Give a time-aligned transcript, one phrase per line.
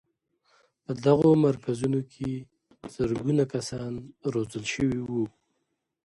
[0.83, 2.31] په دغو مرکزونو کې
[2.95, 3.91] زرګونه کسان
[4.33, 5.23] روزل شوي وو.